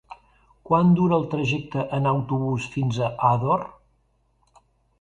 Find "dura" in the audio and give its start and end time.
0.99-1.19